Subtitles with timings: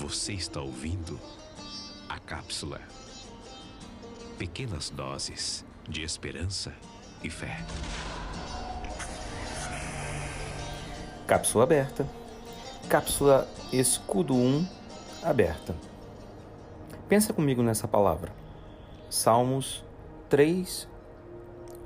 [0.00, 1.20] Você está ouvindo
[2.08, 2.80] a cápsula.
[4.38, 6.72] Pequenas doses de esperança
[7.22, 7.62] e fé.
[11.26, 12.08] Cápsula aberta.
[12.88, 14.66] Cápsula escudo 1
[15.22, 15.76] aberta.
[17.06, 18.32] Pensa comigo nessa palavra.
[19.10, 19.84] Salmos
[20.30, 20.88] 3,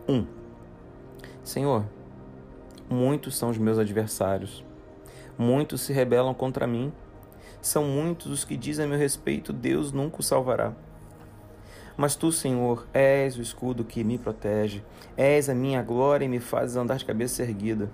[0.08, 0.24] 1.
[1.42, 1.84] Senhor,
[2.88, 4.64] muitos são os meus adversários,
[5.36, 6.92] muitos se rebelam contra mim
[7.64, 10.74] são muitos os que dizem a meu respeito: Deus nunca o salvará.
[11.96, 14.84] Mas tu, Senhor, és o escudo que me protege,
[15.16, 17.90] és a minha glória e me fazes andar de cabeça erguida.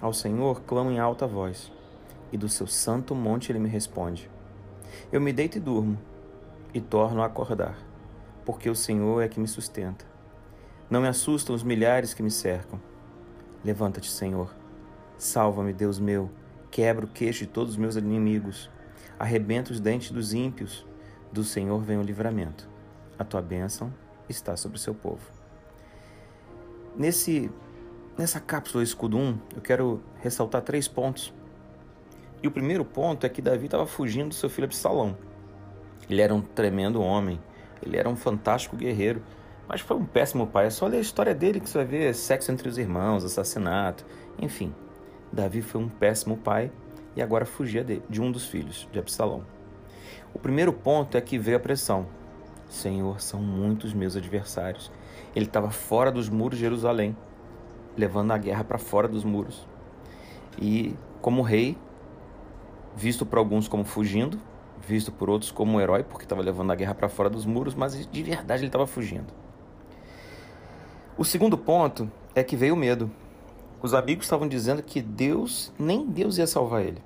[0.00, 1.70] Ao Senhor clamo em alta voz,
[2.32, 4.30] e do seu santo monte ele me responde.
[5.12, 5.98] Eu me deito e durmo,
[6.72, 7.76] e torno a acordar,
[8.46, 10.06] porque o Senhor é que me sustenta.
[10.88, 12.80] Não me assustam os milhares que me cercam.
[13.62, 14.54] Levanta-te, Senhor.
[15.18, 16.30] Salva-me, Deus meu
[16.70, 18.70] Quebra o queixo de todos os meus inimigos.
[19.18, 20.86] Arrebenta os dentes dos ímpios.
[21.32, 22.68] Do Senhor vem o livramento.
[23.18, 23.92] A tua bênção
[24.28, 25.20] está sobre o seu povo.
[26.96, 27.50] Nesse,
[28.16, 31.32] nessa cápsula Escudo 1, eu quero ressaltar três pontos.
[32.42, 35.16] E o primeiro ponto é que Davi estava fugindo do seu filho Absalão.
[36.08, 37.40] Ele era um tremendo homem,
[37.82, 39.22] ele era um fantástico guerreiro,
[39.68, 40.66] mas foi um péssimo pai.
[40.66, 44.04] É só ler a história dele que você vai ver sexo entre os irmãos, assassinato,
[44.38, 44.74] enfim.
[45.32, 46.70] Davi foi um péssimo pai
[47.14, 49.44] e agora fugia de, de um dos filhos, de Absalão.
[50.32, 52.06] O primeiro ponto é que veio a pressão.
[52.68, 54.90] Senhor, são muitos meus adversários.
[55.34, 57.16] Ele estava fora dos muros de Jerusalém,
[57.96, 59.66] levando a guerra para fora dos muros.
[60.60, 61.76] E, como rei,
[62.96, 64.38] visto por alguns como fugindo,
[64.86, 68.06] visto por outros como herói, porque estava levando a guerra para fora dos muros, mas
[68.06, 69.32] de verdade ele estava fugindo.
[71.16, 73.10] O segundo ponto é que veio o medo.
[73.82, 77.02] Os amigos estavam dizendo que Deus, nem Deus ia salvar ele.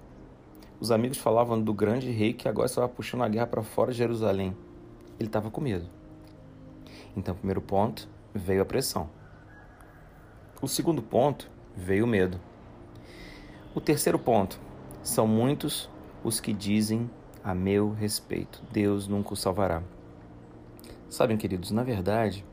[0.81, 3.98] Os amigos falavam do grande rei que agora estava puxando a guerra para fora de
[3.98, 4.56] Jerusalém.
[5.19, 5.88] Ele estava com medo.
[7.16, 9.09] Então, primeiro ponto, veio a pressão.
[10.60, 12.41] O segundo ponto, veio o medo.
[13.72, 14.59] O terceiro ponto,
[15.00, 15.88] são muitos
[16.25, 17.09] os que dizem
[17.44, 19.81] a meu respeito: Deus nunca o salvará.
[21.09, 22.44] Sabem, queridos, na verdade,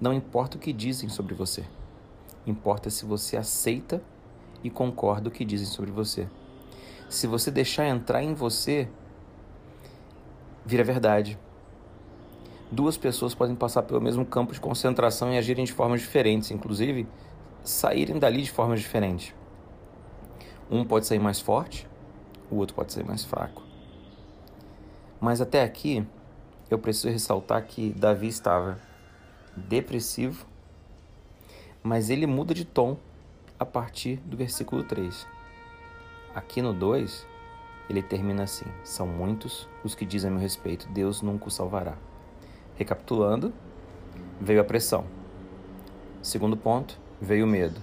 [0.00, 1.64] não importa o que dizem sobre você.
[2.46, 4.02] Importa se você aceita
[4.64, 6.28] e concorda o que dizem sobre você.
[7.08, 8.88] Se você deixar entrar em você,
[10.64, 11.38] vira verdade.
[12.70, 17.06] Duas pessoas podem passar pelo mesmo campo de concentração e agirem de formas diferentes, inclusive
[17.62, 19.34] saírem dali de formas diferentes.
[20.70, 21.86] Um pode sair mais forte,
[22.50, 23.62] o outro pode sair mais fraco.
[25.20, 26.04] Mas até aqui,
[26.70, 28.80] eu preciso ressaltar que Davi estava
[29.54, 30.46] depressivo
[31.82, 32.96] mas ele muda de tom
[33.58, 35.26] a partir do versículo 3.
[36.34, 37.26] Aqui no 2,
[37.88, 41.96] ele termina assim: São muitos os que dizem a meu respeito, Deus nunca o salvará.
[42.76, 43.52] Recapitulando,
[44.40, 45.04] veio a pressão.
[46.22, 47.80] Segundo ponto, veio o medo.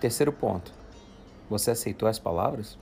[0.00, 0.72] Terceiro ponto,
[1.48, 2.78] você aceitou as palavras?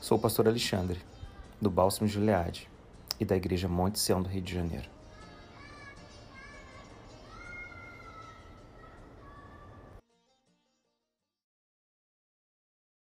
[0.00, 0.98] Sou o pastor Alexandre,
[1.60, 2.68] do Bálsamo de Gileade
[3.18, 4.88] e da Igreja Monte Sião do Rio de Janeiro.